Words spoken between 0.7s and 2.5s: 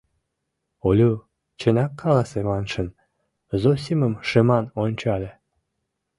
Олю, чынак, каласе